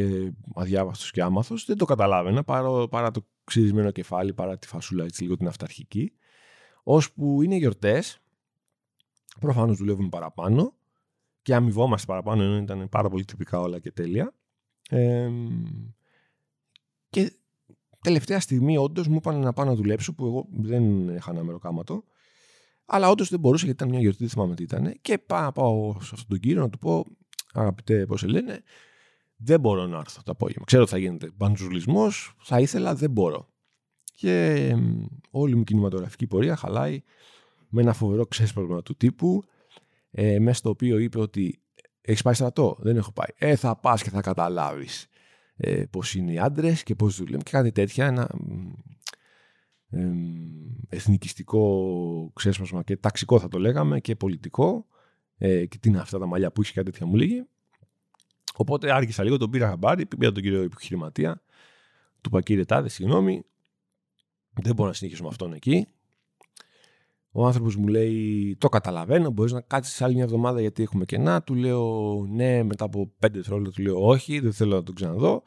αδιάβαστος 0.54 1.10
και 1.10 1.22
άμαθος, 1.22 1.64
δεν 1.64 1.76
το 1.76 1.84
καταλάβαινα 1.84 2.44
παρά, 2.44 2.88
παρά 2.88 3.10
το 3.10 3.26
ξυρισμένο 3.44 3.90
κεφάλι, 3.90 4.34
παρά 4.34 4.58
τη 4.58 4.66
φασούλα 4.66 5.04
έτσι 5.04 5.22
λίγο 5.22 5.36
την 5.36 5.46
αυταρχική. 5.46 6.12
Ώσπου 6.82 7.42
είναι 7.42 7.56
γιορτές, 7.56 8.18
προφανώς 9.40 9.76
δουλεύουμε 9.76 10.08
παραπάνω 10.08 10.74
και 11.42 11.54
αμοιβόμαστε 11.54 12.06
παραπάνω, 12.06 12.42
ενώ 12.42 12.56
ήταν 12.56 12.88
πάρα 12.88 13.08
πολύ 13.08 13.24
τυπικά 13.24 13.60
όλα 13.60 13.78
και 13.78 13.92
τέλεια. 13.92 14.34
Ε, 14.90 15.30
και 17.10 17.32
τελευταία 18.06 18.40
στιγμή, 18.40 18.78
όντως, 18.78 19.08
μου 19.08 19.16
είπαν 19.16 19.40
να 19.40 19.52
πάω 19.52 19.66
να 19.66 19.74
δουλέψω, 19.74 20.14
που 20.14 20.26
εγώ 20.26 20.46
δεν 20.50 21.08
είχα 21.08 21.30
ένα 21.30 21.42
μεροκάματο. 21.42 22.04
Αλλά 22.86 23.10
όντως 23.10 23.28
δεν 23.28 23.40
μπορούσα 23.40 23.64
γιατί 23.64 23.82
ήταν 23.82 23.92
μια 23.92 24.00
γιορτή, 24.00 24.18
δεν 24.18 24.28
θυμάμαι 24.28 24.54
τι 24.54 24.62
ήταν. 24.62 24.98
Και 25.00 25.18
πάω, 25.18 25.40
να 25.40 25.52
πάω 25.52 25.92
σε 25.92 26.10
αυτόν 26.12 26.28
τον 26.28 26.38
κύριο 26.38 26.60
να 26.60 26.70
του 26.70 26.78
πω: 26.78 27.04
Αγαπητέ, 27.52 28.06
πώς 28.06 28.20
σε 28.20 28.26
λένε, 28.26 28.62
δεν 29.36 29.60
μπορώ 29.60 29.86
να 29.86 29.98
έρθω 29.98 30.22
το 30.24 30.30
απόγευμα. 30.30 30.64
Ξέρω 30.64 30.82
ότι 30.82 30.90
θα 30.90 30.98
γίνεται 30.98 31.30
μπαντζουλισμός, 31.36 32.36
θα 32.42 32.60
ήθελα, 32.60 32.94
δεν 32.94 33.10
μπορώ. 33.10 33.48
Και 34.14 34.74
όλη 35.30 35.54
μου 35.56 35.64
κινηματογραφική 35.64 36.26
πορεία 36.26 36.56
χαλάει 36.56 37.02
με 37.68 37.82
ένα 37.82 37.92
φοβερό 37.92 38.26
ξέσπασμα 38.26 38.82
του 38.82 38.96
τύπου, 38.96 39.44
ε, 40.10 40.38
μέσα 40.38 40.58
στο 40.58 40.70
οποίο 40.70 40.98
είπε 40.98 41.20
ότι 41.20 41.60
έχεις 42.00 42.22
πάει 42.22 42.34
στρατό, 42.34 42.76
δεν 42.80 42.96
έχω 42.96 43.12
πάει. 43.12 43.50
Ε, 43.50 43.56
θα 43.56 43.76
πας 43.76 44.02
και 44.02 44.10
θα 44.10 44.20
καταλάβεις 44.20 45.08
ε, 45.56 45.84
πώς 45.90 46.14
είναι 46.14 46.32
οι 46.32 46.38
άντρες 46.38 46.82
και 46.82 46.94
πώς 46.94 47.16
δουλεύουν 47.16 47.42
και 47.42 47.50
κάτι 47.50 47.72
τέτοια. 47.72 48.06
Ένα 48.06 48.28
ε, 49.90 50.10
εθνικιστικό 50.88 52.30
ξέσπασμα 52.34 52.82
και 52.82 52.96
ταξικό 52.96 53.40
θα 53.40 53.48
το 53.48 53.58
λέγαμε 53.58 54.00
και 54.00 54.16
πολιτικό. 54.16 54.86
Ε, 55.38 55.66
και 55.66 55.78
τι 55.78 55.88
είναι 55.88 55.98
αυτά 55.98 56.18
τα 56.18 56.26
μαλλιά 56.26 56.52
που 56.52 56.60
έχει 56.60 56.72
κάτι 56.72 56.90
τέτοια 56.90 57.06
μου 57.06 57.14
λέγει. 57.14 57.46
Οπότε 58.54 58.94
άρχισα 58.94 59.24
λίγο, 59.24 59.36
τον 59.36 59.50
πήρα 59.50 59.68
χαμπάρι, 59.68 60.06
πήρα 60.06 60.32
τον 60.32 60.42
κύριο 60.42 60.62
επιχειρηματία, 60.62 61.42
του 62.20 62.28
είπα 62.28 62.40
κύριε 62.40 62.64
Τάδε, 62.64 62.88
συγγνώμη, 62.88 63.44
δεν 64.52 64.74
μπορώ 64.74 64.88
να 64.88 64.94
συνεχίσω 64.94 65.22
με 65.22 65.28
αυτόν 65.28 65.52
εκεί. 65.52 65.86
Ο 67.38 67.46
άνθρωπος 67.46 67.76
μου 67.76 67.86
λέει: 67.86 68.56
Το 68.60 68.68
καταλαβαίνω, 68.68 69.30
μπορείς 69.30 69.52
να 69.52 69.60
κάτσεις 69.60 70.02
άλλη 70.02 70.14
μια 70.14 70.24
εβδομάδα 70.24 70.60
γιατί 70.60 70.82
έχουμε 70.82 71.04
κενά. 71.04 71.42
Του 71.42 71.54
λέω: 71.54 72.24
Ναι, 72.28 72.62
μετά 72.62 72.84
από 72.84 73.12
πέντε 73.18 73.36
δευτερόλεπτα 73.36 73.72
του 73.74 73.82
λέω: 73.82 74.06
Όχι, 74.08 74.40
δεν 74.40 74.52
θέλω 74.52 74.74
να 74.74 74.82
τον 74.82 74.94
ξαναδώ. 74.94 75.42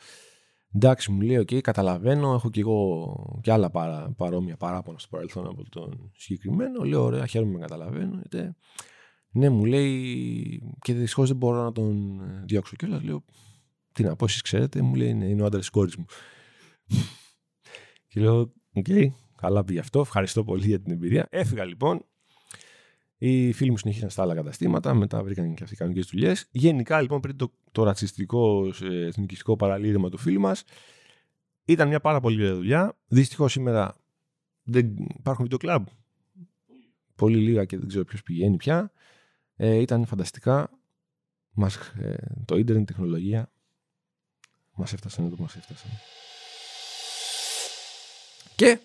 Εντάξει, 0.76 1.12
μου 1.12 1.22
λέει: 1.22 1.38
Οκέι, 1.38 1.48
okay, 1.52 1.62
καταλαβαίνω. 1.62 2.34
Έχω 2.34 2.50
και 2.50 2.60
εγώ 2.60 3.40
και 3.42 3.52
άλλα 3.52 3.70
παρά, 3.70 4.14
παρόμοια 4.18 4.58
παράπονα 4.58 4.98
στο 4.98 5.08
παρελθόν 5.12 5.48
από 5.48 5.70
τον 5.70 6.12
συγκεκριμένο. 6.16 6.84
Λέω: 6.84 7.04
Ωραία, 7.04 7.26
χαίρομαι 7.26 7.52
με 7.52 7.60
καταλαβαίνω. 7.60 8.22
Γιατί... 8.30 8.56
Ναι, 9.32 9.50
μου 9.50 9.66
λέει: 9.66 10.76
Και 10.82 10.94
δυστυχώς 10.94 11.28
δεν 11.28 11.38
μπορώ 11.38 11.64
να 11.64 11.72
τον 11.72 12.20
διώξω 12.46 12.76
κιόλας. 12.76 13.04
Λέω: 13.04 13.24
Τι 13.92 14.04
να 14.04 14.16
πω, 14.16 14.26
εσείς 14.26 14.42
ξέρετε. 14.42 14.82
Μου 14.82 14.96
λέει: 14.96 15.14
Ναι, 15.14 15.26
είναι 15.26 15.42
ο 15.42 15.46
άντρας 15.46 15.62
της 15.62 15.70
κόρης 15.70 15.96
μου. 15.96 16.06
και 18.10 18.20
λέω: 18.20 18.40
Οκέι, 18.74 18.86
okay, 18.88 19.10
Καλά 19.42 19.64
πήγε 19.64 19.80
αυτό. 19.80 20.00
Ευχαριστώ 20.00 20.44
πολύ 20.44 20.66
για 20.66 20.80
την 20.80 20.92
εμπειρία. 20.92 21.28
Έφυγα 21.30 21.66
λοιπόν. 21.66 22.06
Οι 23.18 23.52
φίλοι 23.52 23.72
μου 23.72 23.78
συνεχίσαν 23.78 24.10
στα 24.10 24.22
άλλα 24.22 24.36
καταστήματα. 24.36 24.94
Μετά 24.94 25.24
βρήκαν 25.24 25.54
και 25.54 25.64
αυτοί 25.64 25.76
κανονικές 25.76 26.08
δουλειές. 26.12 26.48
Γενικά 26.52 27.02
λοιπόν 27.02 27.20
πριν 27.20 27.36
το, 27.36 27.52
το 27.72 27.84
ρατσιστικό 27.84 28.74
ε, 28.82 29.06
εθνικιστικό 29.06 29.56
παραλήρημα 29.56 30.10
του 30.10 30.18
φίλου 30.18 30.40
μας, 30.40 30.64
ήταν 31.66 31.88
μια 31.88 32.00
πάρα 32.00 32.20
πολύ 32.20 32.42
ωραία 32.42 32.56
δουλειά. 32.56 32.98
Δυστυχώς 33.08 33.52
σήμερα 33.52 33.96
δεν 34.64 34.96
υπάρχουν 35.18 35.44
βιντεοκλαμπ. 35.44 35.86
Πολύ 37.16 37.38
λίγα 37.38 37.66
και 37.66 37.78
δεν 37.78 37.88
ξέρω 37.88 38.04
ποιος 38.04 38.24
πηγαίνει 38.24 38.58
πια. 38.58 38.92
Ε, 39.56 39.76
ήταν 39.76 40.06
φανταστικά. 40.06 40.70
Μας, 41.52 41.76
ε, 41.76 42.16
το 42.46 42.58
ίντερνετ, 42.58 42.88
τεχνολογία 42.88 43.52
μας 44.74 44.94
έφτασαν 44.94 45.26
εδώ 45.26 45.36
που 45.36 45.42
μας 45.42 45.56
έφτασαν. 45.56 45.90
Και 48.56 48.80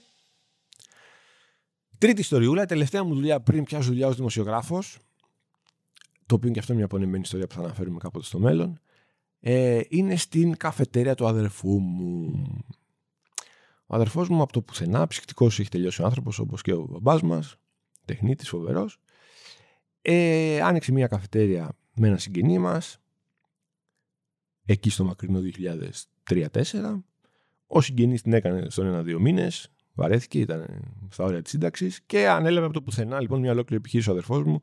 Τρίτη 1.98 2.20
ιστοριούλα, 2.20 2.62
η 2.62 2.66
τελευταία 2.66 3.04
μου 3.04 3.14
δουλειά 3.14 3.40
πριν 3.40 3.64
πιάσω 3.64 3.88
δουλειά 3.88 4.06
ως 4.06 4.16
δημοσιογράφος, 4.16 4.98
το 6.26 6.34
οποίο 6.34 6.48
είναι 6.48 6.52
και 6.52 6.60
αυτό 6.60 6.74
μια 6.74 6.84
απονεμένη 6.84 7.22
ιστορία 7.22 7.46
που 7.46 7.54
θα 7.54 7.60
αναφέρουμε 7.60 7.98
κάποτε 7.98 8.24
στο 8.24 8.38
μέλλον, 8.38 8.80
ε, 9.40 9.80
είναι 9.88 10.16
στην 10.16 10.56
καφετέρια 10.56 11.14
του 11.14 11.26
αδερφού 11.26 11.78
μου. 11.78 12.46
Ο 13.86 13.94
αδερφός 13.94 14.28
μου 14.28 14.42
από 14.42 14.52
το 14.52 14.62
πουθενά, 14.62 15.06
ψυχτικό 15.06 15.46
έχει 15.46 15.68
τελειώσει 15.68 16.02
ο 16.02 16.04
άνθρωπος 16.04 16.38
όπως 16.38 16.62
και 16.62 16.72
ο 16.72 16.86
μπαμπάς 16.90 17.22
μας, 17.22 17.56
τεχνίτης, 18.04 18.48
φοβερός. 18.48 19.00
Ε, 20.02 20.60
άνοιξε 20.60 20.92
μια 20.92 21.06
καφετέρια 21.06 21.76
με 21.94 22.08
ένα 22.08 22.18
συγγενή 22.18 22.58
μας, 22.58 22.98
εκεί 24.64 24.90
στο 24.90 25.04
μακρινό 25.04 25.40
2003-2004. 26.28 27.04
Ο 27.66 27.80
συγγενής 27.80 28.22
την 28.22 28.32
έκανε 28.32 28.70
στον 28.70 28.86
ένα-δύο 28.86 29.20
μήνες, 29.20 29.73
Βαρέθηκε, 29.94 30.38
ήταν 30.38 30.82
στα 31.08 31.24
όρια 31.24 31.42
της 31.42 31.50
σύνταξης 31.50 32.02
και 32.06 32.28
ανέλαβε 32.28 32.64
από 32.64 32.74
το 32.74 32.82
πουθενά 32.82 33.20
λοιπόν 33.20 33.40
μια 33.40 33.50
ολόκληρη 33.50 33.76
επιχείρηση 33.76 34.08
ο 34.08 34.12
αδερφός 34.12 34.42
μου, 34.42 34.62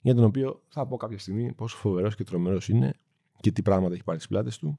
για 0.00 0.14
τον 0.14 0.24
οποίο 0.24 0.62
θα 0.68 0.86
πω 0.86 0.96
κάποια 0.96 1.18
στιγμή 1.18 1.52
πόσο 1.52 1.76
φοβερός 1.76 2.14
και 2.14 2.24
τρομερός 2.24 2.68
είναι 2.68 2.92
και 3.40 3.52
τι 3.52 3.62
πράγματα 3.62 3.94
έχει 3.94 4.04
πάρει 4.04 4.18
στις 4.18 4.30
πλάτες 4.30 4.58
του. 4.58 4.78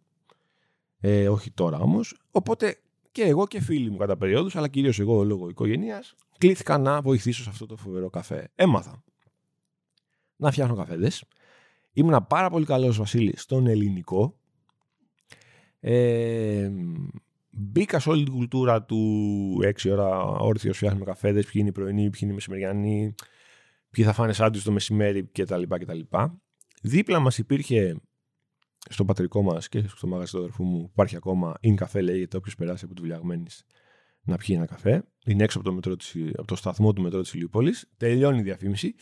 Ε, 0.99 1.29
όχι 1.29 1.51
τώρα 1.51 1.79
όμως. 1.79 2.17
Οπότε 2.31 2.77
και 3.11 3.23
εγώ 3.23 3.47
και 3.47 3.61
φίλοι 3.61 3.91
μου 3.91 3.97
κατά 3.97 4.17
περίοδου, 4.17 4.49
αλλά 4.53 4.67
κυρίως 4.67 4.99
εγώ 4.99 5.23
λόγω 5.23 5.49
οικογένειας, 5.49 6.15
κλήθηκα 6.37 6.77
να 6.77 7.01
βοηθήσω 7.01 7.43
σε 7.43 7.49
αυτό 7.49 7.65
το 7.65 7.77
φοβερό 7.77 8.09
καφέ. 8.09 8.51
Έμαθα 8.55 9.03
να 10.35 10.51
φτιάχνω 10.51 10.75
καφέδες. 10.75 11.23
Ήμουν 11.93 12.25
πάρα 12.29 12.49
πολύ 12.49 12.65
καλός 12.65 12.97
Βασίλη 12.97 13.33
στον 13.37 13.67
ελληνικό. 13.67 14.35
Ε, 15.79 16.71
μπήκα 17.55 17.99
σε 17.99 18.09
όλη 18.09 18.23
την 18.23 18.33
κουλτούρα 18.33 18.83
του 18.83 19.59
6 19.63 19.91
ώρα 19.91 20.25
όρθιο, 20.25 20.73
φτιάχνουμε 20.73 21.05
καφέδες, 21.05 21.43
ποιοι 21.43 21.53
είναι 21.55 21.69
οι 21.69 21.71
πρωινοί, 21.71 22.09
ποιοι 22.09 22.19
είναι 22.23 22.31
οι 22.31 22.35
μεσημεριανοί, 22.35 23.15
ποιοι 23.89 24.05
θα 24.05 24.13
φάνε 24.13 24.33
σάντουιτς 24.33 24.63
το 24.63 24.71
μεσημέρι 24.71 25.23
κτλ. 25.23 25.63
κτλ. 25.67 25.99
Δίπλα 26.81 27.19
μας 27.19 27.37
υπήρχε 27.37 28.01
στο 28.89 29.05
πατρικό 29.05 29.41
μας 29.41 29.69
και 29.69 29.87
στο 29.87 30.07
μαγαζί 30.07 30.31
του 30.31 30.37
αδερφού 30.37 30.63
μου, 30.63 30.89
υπάρχει 30.91 31.15
ακόμα 31.15 31.53
in 31.61 31.73
καφέ, 31.75 32.01
λέγεται 32.01 32.37
όποιος 32.37 32.55
περάσει 32.55 32.85
από 32.85 32.93
τη 32.93 33.01
δουλειά 33.01 33.21
να 34.25 34.37
πιει 34.37 34.55
ένα 34.57 34.65
καφέ. 34.65 35.03
Είναι 35.25 35.43
έξω 35.43 35.57
από 35.57 35.67
το, 35.67 35.73
μετρό 35.73 35.95
της, 35.95 36.15
από 36.37 36.47
το 36.47 36.55
σταθμό 36.55 36.93
του 36.93 37.01
μετρό 37.01 37.21
της 37.21 37.33
Ηλιούπολης. 37.33 37.89
Τελειώνει 37.97 38.39
η 38.39 38.41
διαφήμιση. 38.41 38.95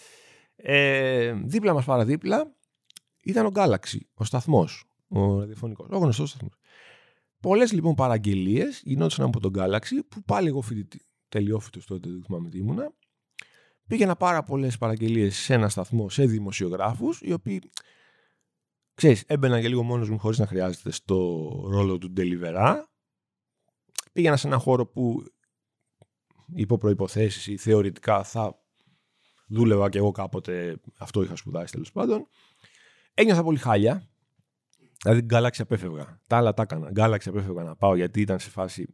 Ε, 0.56 1.34
δίπλα 1.44 1.74
μας 1.74 1.86
παραδίπλα 1.86 2.56
ήταν 3.24 3.46
ο 3.46 3.52
Galaxy, 3.54 4.00
ο 4.14 4.24
σταθμός, 4.24 4.86
ο 5.08 5.40
ραδιοφωνικός, 5.40 5.88
ο 5.92 5.98
γνωστός 5.98 6.30
σταθμός. 6.30 6.54
Πολλές 7.44 7.72
λοιπόν 7.72 7.96
παραγγελίες 7.96 8.82
γινόντουσαν 8.86 9.26
από 9.26 9.40
τον 9.40 9.52
Galaxy 9.56 10.00
που 10.10 10.24
πάλι 10.24 10.48
εγώ 10.48 10.62
φοιτητή, 10.62 11.06
τελειόφοιτος 11.30 11.86
τότε, 11.86 12.10
δεν 12.10 12.24
θυμάμαι 12.24 12.50
τι 12.50 12.58
ήμουνα. 12.58 12.94
Πήγαινα 13.88 14.16
πάρα 14.16 14.44
πολλές 14.44 14.78
παραγγελίες 14.78 15.36
σε 15.36 15.54
ένα 15.54 15.70
σταθμό, 15.70 16.10
σε 16.10 16.26
δημοσιογράφους, 16.26 17.22
οι 17.22 17.34
οποίοι 17.34 17.62
ξέρεις, 18.94 19.24
έμπαιναν 19.28 19.62
και 19.62 19.68
λίγο 19.68 19.84
μόνος 19.84 20.10
μου 20.10 20.20
χωρίς 20.20 20.40
να 20.40 20.48
χρειάζεται 20.48 20.92
στο 20.92 21.50
ρόλο 21.68 21.98
του 21.98 22.14
delivery. 22.18 22.82
Πήγαινα 24.14 24.38
σε 24.38 24.48
ένα 24.48 24.58
χώρο 24.58 24.88
που 24.88 25.24
υπό 26.54 26.78
προποθέσει 26.78 27.52
ή 27.52 27.58
θεωρητικά 27.58 28.24
θα 28.24 28.60
δούλευα 29.48 29.90
και 29.90 29.98
εγώ 29.98 30.12
κάποτε, 30.12 30.80
αυτό 30.98 31.24
είχα 31.24 31.36
σπουδάσει 31.36 31.74
τέλος 31.74 31.92
πάντων. 31.92 32.28
Ένιωθα 33.14 33.44
πολύ 33.44 33.58
χάλια, 33.58 34.10
Δηλαδή 35.04 35.22
γκάλαξη 35.22 35.62
απέφευγα. 35.62 36.22
Τα 36.28 36.38
άλλα 36.38 36.54
τα 36.54 36.62
έκανα. 36.62 36.92
Γκάλαξη 36.92 37.30
απέφευγα 37.30 37.64
να 37.64 37.76
πάω 37.76 37.96
γιατί 37.96 38.22
ήταν 38.22 38.40
σε 38.40 38.50
φάση. 38.50 38.94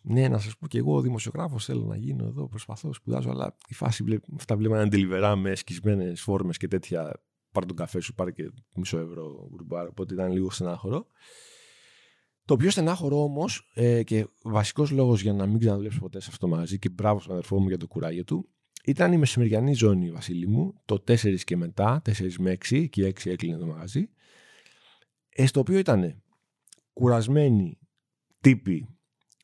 Ναι, 0.00 0.28
να 0.28 0.38
σας 0.38 0.56
πω 0.56 0.66
και 0.66 0.78
εγώ 0.78 1.00
δημοσιογράφος 1.00 1.64
θέλω 1.64 1.84
να 1.84 1.96
γίνω 1.96 2.24
εδώ, 2.26 2.48
προσπαθώ, 2.48 2.92
σπουδάζω, 2.92 3.30
αλλά 3.30 3.56
η 3.68 3.74
φάση 3.74 4.20
αυτά 4.36 4.56
βλέπω 4.56 4.74
έναν 4.74 4.90
τελιβερά 4.90 5.36
με 5.36 5.54
σκισμένες 5.54 6.20
φόρμες 6.20 6.56
και 6.56 6.68
τέτοια. 6.68 7.22
Πάρε 7.52 7.66
τον 7.66 7.76
καφέ 7.76 8.00
σου, 8.00 8.14
πάρε 8.14 8.30
και 8.30 8.52
μισό 8.76 8.98
ευρώ 8.98 9.48
γκουρμπάρα. 9.50 9.88
Οπότε 9.88 10.14
ήταν 10.14 10.32
λίγο 10.32 10.50
στενάχωρο. 10.50 11.06
Το 12.44 12.56
πιο 12.56 12.70
στενάχωρο 12.70 13.22
όμως 13.22 13.70
ε, 13.74 14.02
και 14.02 14.26
βασικός 14.42 14.90
λόγος 14.90 15.22
για 15.22 15.32
να 15.32 15.46
μην 15.46 15.58
ξαναδουλέψω 15.58 16.00
ποτέ 16.00 16.20
σε 16.20 16.28
αυτό 16.30 16.46
το 16.46 16.52
μαγαζί 16.52 16.78
και 16.78 16.88
μπράβο 16.88 17.20
στον 17.20 17.32
αδερφό 17.32 17.60
μου 17.60 17.68
για 17.68 17.78
το 17.78 17.86
κουράγιο 17.86 18.24
του 18.24 18.48
ήταν 18.84 19.12
η 19.12 19.16
μεσημεριανή 19.16 19.74
ζώνη, 19.74 20.10
Βασίλη 20.10 20.48
μου, 20.48 20.80
το 20.84 20.94
4 20.94 21.38
και 21.44 21.56
μετά, 21.56 22.02
4 22.04 22.32
με 22.38 22.56
6, 22.68 22.88
και 22.88 23.06
6 23.06 23.30
έκλεινε 23.30 23.58
το 23.58 23.66
μαγαζί, 23.66 24.08
ε, 25.36 25.46
στο 25.46 25.60
οποίο 25.60 25.78
ήταν 25.78 26.22
κουρασμένοι 26.92 27.78
τύποι 28.40 28.88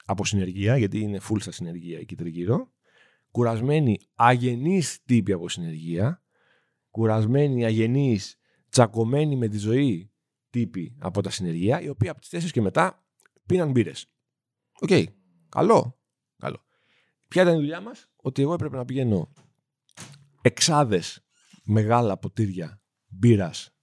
από 0.05 0.25
συνεργεία, 0.25 0.77
γιατί 0.77 1.01
είναι 1.01 1.21
full 1.29 1.41
στα 1.41 1.53
συνεργεία 1.53 1.99
εκεί 1.99 2.17
τριγύρω, 2.17 2.73
κουρασμένοι 3.31 4.01
αγενείς 4.15 5.05
τύποι 5.05 5.33
από 5.33 5.49
συνεργεία, 5.49 6.23
κουρασμένοι 6.91 7.65
αγενείς 7.65 8.39
τσακωμένοι 8.69 9.37
με 9.37 9.49
τη 9.49 9.59
ζωή 9.59 10.11
τύποι 10.51 10.97
από 10.99 11.23
τα 11.23 11.31
συνεργεία, 11.31 11.81
οι 11.81 11.89
οποίοι 11.89 12.09
από 12.09 12.21
τις 12.21 12.47
4 12.47 12.51
και 12.51 12.61
μετά 12.61 13.05
πίναν 13.47 13.71
μπύρες. 13.71 14.07
Οκέι. 14.81 14.89
Okay. 14.91 15.05
Καλό. 15.49 15.99
Καλό. 16.37 16.65
Ποια 17.29 17.43
ήταν 17.43 17.55
η 17.55 17.59
δουλειά 17.59 17.81
μας; 17.81 18.11
Ότι 18.17 18.43
εγώ 18.43 18.53
έπρεπε 18.55 18.77
να 18.77 18.85
πηγαίνω 18.85 19.33
εξάδες 20.43 21.25
μεγάλα 21.65 22.17
ποτήρια 22.19 22.81
μπύρας 23.07 23.75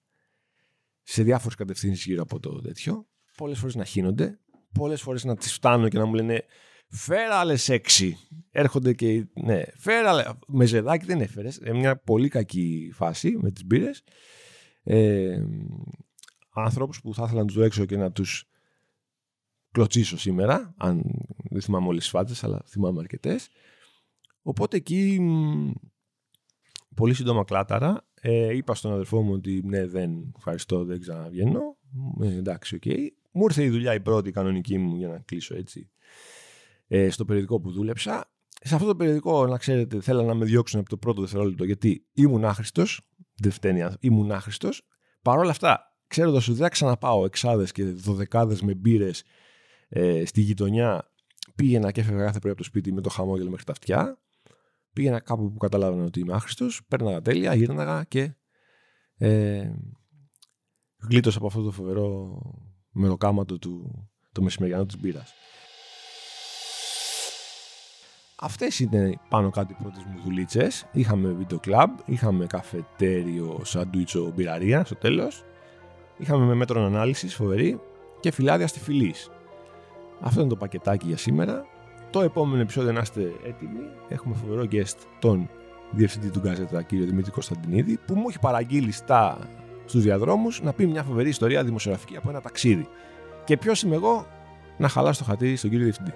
σε 1.09 1.23
διάφορες 1.23 1.55
κατευθύνσεις 1.55 2.05
γύρω 2.05 2.21
από 2.21 2.39
το 2.39 2.61
τέτοιο. 2.61 3.07
Πολλές 3.37 3.59
φορές 3.59 3.75
να 3.75 3.83
χύνονται. 3.83 4.39
Πολλές 4.73 5.01
φορές 5.01 5.23
να 5.23 5.35
τις 5.35 5.53
φτάνω 5.53 5.87
και 5.87 5.97
να 5.97 6.05
μου 6.05 6.13
λένε 6.13 6.45
Φέρα 6.89 7.35
άλλε 7.35 7.57
έξι. 7.67 8.17
Έρχονται 8.51 8.93
και. 8.93 9.27
Ναι, 9.33 9.63
φέρα 9.75 10.09
άλλε. 10.09 10.23
Με 10.47 10.65
ζεδάκι 10.65 11.05
δεν 11.05 11.21
έφερες. 11.21 11.59
Μια 11.73 11.97
πολύ 11.97 12.29
κακή 12.29 12.91
φάση 12.93 13.37
με 13.41 13.51
τις 13.51 13.65
μπύρες. 13.65 14.03
Ε, 14.83 15.41
Ανθρώπου 16.53 16.97
που 17.01 17.13
θα 17.13 17.23
ήθελα 17.23 17.39
να 17.39 17.45
τους 17.45 17.55
δω 17.55 17.63
έξω 17.63 17.85
και 17.85 17.97
να 17.97 18.11
τους 18.11 18.49
κλωτσίσω 19.71 20.17
σήμερα. 20.17 20.73
Αν 20.77 21.01
δεν 21.49 21.61
θυμάμαι 21.61 21.87
όλες 21.87 22.01
τις 22.01 22.09
φάτσε, 22.09 22.45
αλλά 22.45 22.63
θυμάμαι 22.67 22.99
αρκετές. 22.99 23.49
Οπότε 24.41 24.77
εκεί. 24.77 25.19
Πολύ 26.97 27.13
σύντομα 27.13 27.43
κλάταρα. 27.43 28.07
Ε, 28.21 28.55
είπα 28.55 28.75
στον 28.75 28.91
αδερφό 28.91 29.21
μου 29.21 29.33
ότι 29.33 29.61
ναι, 29.65 29.87
δεν 29.87 30.33
ευχαριστώ, 30.37 30.83
δεν 30.85 30.99
ξαναβγαίνω. 30.99 31.77
Ε, 32.21 32.27
εντάξει, 32.27 32.75
οκέι. 32.75 32.81
Okay. 32.85 33.07
Μου 33.31 33.43
ήρθε 33.43 33.63
η 33.63 33.69
δουλειά 33.69 33.93
η 33.93 33.99
πρώτη 33.99 34.31
κανονική 34.31 34.77
μου 34.77 34.95
για 34.95 35.07
να 35.07 35.19
κλείσω 35.19 35.55
έτσι 35.55 35.89
ε, 36.87 37.09
στο 37.09 37.25
περιοδικό 37.25 37.59
που 37.59 37.71
δούλεψα. 37.71 38.31
Σε 38.61 38.75
αυτό 38.75 38.87
το 38.87 38.95
περιοδικό, 38.95 39.47
να 39.47 39.57
ξέρετε, 39.57 40.01
θέλανε 40.01 40.27
να 40.27 40.33
με 40.33 40.45
διώξουν 40.45 40.79
από 40.79 40.89
το 40.89 40.97
πρώτο 40.97 41.21
δευτερόλεπτο 41.21 41.63
γιατί 41.63 42.05
ήμουν 42.13 42.45
άχρηστος. 42.45 43.01
Δεν 43.35 43.51
φταίνει, 43.51 43.83
ήμουν 43.99 44.31
άχρηστος. 44.31 44.87
Παρ' 45.21 45.37
όλα 45.37 45.49
αυτά, 45.49 45.95
ξέροντας 46.07 46.43
ότι 46.43 46.53
δεν 46.57 46.63
θα 46.63 46.69
ξαναπάω 46.69 47.25
εξάδες 47.25 47.71
και 47.71 47.83
δωδεκάδες 47.83 48.61
με 48.61 48.73
μπύρες 48.73 49.23
ε, 49.89 50.25
στη 50.25 50.41
γειτονιά, 50.41 51.11
πήγαινα 51.55 51.91
και 51.91 52.01
έφευγα 52.01 52.25
κάθε 52.25 52.39
πρωί 52.39 52.51
από 52.51 52.61
το 52.61 52.67
σπίτι 52.67 52.93
με 52.93 53.01
το 53.01 53.09
χαμόγελο 53.09 53.49
μέχρι 53.49 53.65
τα 53.65 53.71
αυτιά. 53.71 54.19
Πήγαινα 54.97 55.19
κάπου 55.19 55.51
που 55.51 55.57
καταλάβαινα 55.57 56.03
ότι 56.03 56.19
είμαι 56.19 56.33
άχρηστος, 56.33 56.81
πέρναγα 56.87 57.21
τέλεια, 57.21 57.53
γύρναγα 57.53 58.03
και 58.03 58.35
ε, 59.17 59.71
γλίτωσα 61.09 61.37
από 61.37 61.47
αυτό 61.47 61.61
το 61.61 61.71
φοβερό 61.71 62.39
μεροκάματο 62.89 63.59
του 63.59 64.05
το 64.31 64.41
μεσημεριανό 64.41 64.85
της 64.85 64.99
μπύρας. 64.99 65.33
Αυτές 68.39 68.79
ήταν 68.79 69.19
πάνω 69.29 69.49
κάτω 69.49 69.73
οι 69.73 69.81
πρώτες 69.81 70.03
μου 70.03 70.21
δουλίτσες. 70.23 70.87
Είχαμε 70.91 71.31
βίντεο 71.31 71.59
κλαμπ, 71.59 71.97
είχαμε 72.05 72.45
καφετέριο, 72.45 73.59
σαντουίτσο, 73.63 74.31
μπειραρία 74.35 74.85
στο 74.85 74.95
τέλος. 74.95 75.43
Είχαμε 76.17 76.45
με 76.45 76.53
μέτρον 76.53 76.83
ανάλυσης 76.83 77.35
φοβερή 77.35 77.79
και 78.19 78.31
φυλάδια 78.31 78.67
στη 78.67 78.79
φυλής. 78.79 79.29
Αυτό 80.19 80.39
είναι 80.39 80.49
το 80.49 80.55
πακετάκι 80.55 81.07
για 81.07 81.17
σήμερα. 81.17 81.65
Το 82.17 82.23
επόμενο 82.23 82.61
επεισόδιο 82.61 82.91
να 82.91 82.99
είστε 82.99 83.21
έτοιμοι. 83.45 83.79
Έχουμε 84.07 84.35
φοβερό 84.35 84.67
guest 84.71 84.97
τον 85.19 85.49
διευθυντή 85.91 86.29
του 86.29 86.39
Γκάζετα, 86.39 86.81
κύριο 86.81 87.05
Δημήτρη 87.05 87.31
Κωνσταντινίδη, 87.31 87.99
που 88.05 88.15
μου 88.15 88.25
έχει 88.29 88.39
παραγγείλει 88.39 88.91
στα, 88.91 89.37
στους 89.85 90.01
διαδρόμους 90.01 90.61
να 90.61 90.73
πει 90.73 90.87
μια 90.87 91.03
φοβερή 91.03 91.29
ιστορία 91.29 91.63
δημοσιογραφική 91.63 92.17
από 92.17 92.29
ένα 92.29 92.41
ταξίδι. 92.41 92.87
Και 93.43 93.57
ποιος 93.57 93.81
είμαι 93.81 93.95
εγώ 93.95 94.25
να 94.77 94.87
χαλάσω 94.87 95.23
το 95.23 95.29
χατήρι 95.29 95.55
στον 95.55 95.69
κύριο 95.69 95.85
Διευθυντή. 95.85 96.13